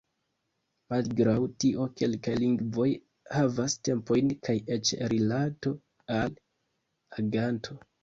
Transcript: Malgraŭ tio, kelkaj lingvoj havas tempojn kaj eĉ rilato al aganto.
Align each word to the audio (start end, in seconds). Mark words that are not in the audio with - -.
Malgraŭ 0.93 1.35
tio, 1.63 1.85
kelkaj 1.99 2.33
lingvoj 2.45 2.89
havas 3.37 3.77
tempojn 3.91 4.35
kaj 4.51 4.59
eĉ 4.79 4.95
rilato 5.15 5.79
al 6.19 6.39
aganto. 7.25 7.83